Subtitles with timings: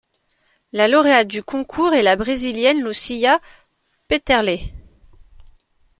[0.73, 3.39] La lauréate du concours est la brésilienne Lúcia
[4.07, 4.57] Petterle.